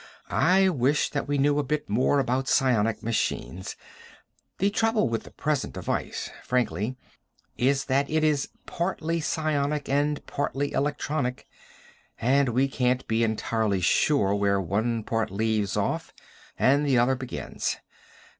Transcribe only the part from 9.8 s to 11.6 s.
and partly electronic,